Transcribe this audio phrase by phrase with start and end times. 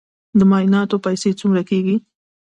[0.39, 1.95] د معایناتو پیسې څومره کیږي؟